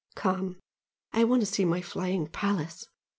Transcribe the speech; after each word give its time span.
Come! 0.15 0.57
I 1.13 1.23
want 1.25 1.43
to 1.43 1.45
see 1.45 1.63
my 1.63 1.79
flying 1.79 2.25
palace! 2.25 2.87